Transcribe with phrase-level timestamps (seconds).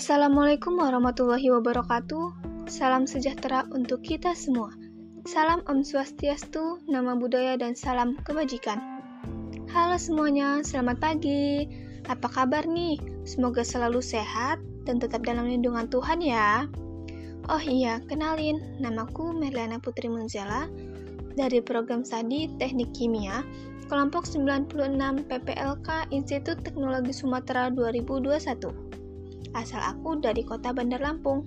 [0.00, 2.32] Assalamualaikum warahmatullahi wabarakatuh.
[2.72, 4.72] Salam sejahtera untuk kita semua.
[5.28, 8.80] Salam Om Swastiastu, nama budaya dan salam kebajikan.
[9.68, 11.68] Halo semuanya, selamat pagi.
[12.08, 12.96] Apa kabar nih?
[13.28, 14.56] Semoga selalu sehat
[14.88, 16.64] dan tetap dalam lindungan Tuhan ya.
[17.52, 20.64] Oh iya, kenalin, namaku Merliana Putri Munzela
[21.36, 23.44] dari program Sadi Teknik Kimia,
[23.92, 24.72] kelompok 96
[25.28, 28.89] PPLK Institut Teknologi Sumatera 2021
[29.54, 31.46] asal aku dari kota Bandar Lampung.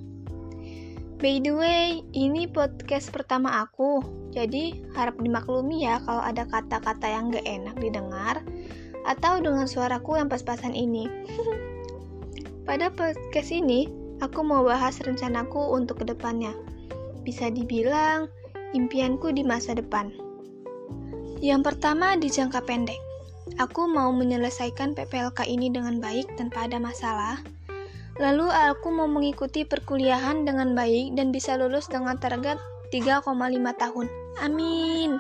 [1.24, 4.04] By the way, ini podcast pertama aku,
[4.36, 8.44] jadi harap dimaklumi ya kalau ada kata-kata yang gak enak didengar,
[9.08, 11.08] atau dengan suaraku yang pas-pasan ini.
[12.68, 13.88] Pada podcast ini,
[14.20, 16.52] aku mau bahas rencanaku untuk ke depannya.
[17.24, 18.28] Bisa dibilang,
[18.76, 20.12] impianku di masa depan.
[21.40, 23.00] Yang pertama di jangka pendek.
[23.60, 27.44] Aku mau menyelesaikan PPLK ini dengan baik tanpa ada masalah,
[28.22, 32.62] Lalu aku mau mengikuti perkuliahan dengan baik dan bisa lulus dengan target
[32.94, 33.26] 3,5
[33.74, 34.06] tahun.
[34.38, 35.18] Amin.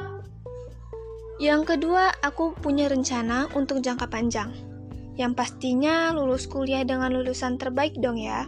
[1.42, 4.54] Yang kedua, aku punya rencana untuk jangka panjang.
[5.18, 8.46] Yang pastinya lulus kuliah dengan lulusan terbaik dong ya.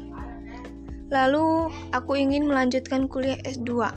[1.09, 3.89] Lalu, aku ingin melanjutkan kuliah S2.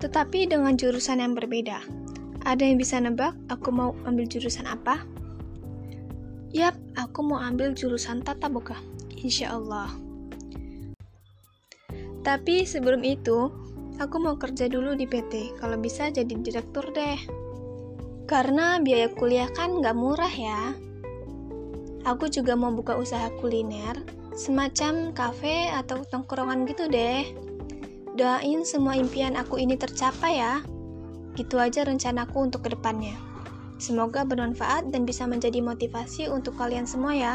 [0.00, 1.84] Tetapi dengan jurusan yang berbeda.
[2.48, 5.04] Ada yang bisa nebak aku mau ambil jurusan apa?
[6.52, 8.76] Yap, aku mau ambil jurusan tata boga
[9.16, 9.88] insya Allah.
[12.20, 13.48] Tapi sebelum itu,
[13.96, 17.16] aku mau kerja dulu di PT, kalau bisa jadi direktur deh.
[18.28, 20.76] Karena biaya kuliah kan nggak murah ya.
[22.04, 24.04] Aku juga mau buka usaha kuliner,
[24.36, 27.32] semacam kafe atau tongkrongan gitu deh.
[28.12, 30.60] Doain semua impian aku ini tercapai ya.
[31.32, 33.31] Gitu aja rencanaku untuk ke depannya.
[33.82, 37.34] Semoga bermanfaat dan bisa menjadi motivasi untuk kalian semua ya.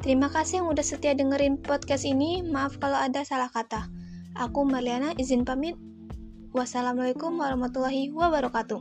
[0.00, 2.40] Terima kasih yang udah setia dengerin podcast ini.
[2.40, 3.92] Maaf kalau ada salah kata.
[4.32, 5.76] Aku Marliana izin pamit.
[6.56, 8.80] Wassalamualaikum warahmatullahi wabarakatuh.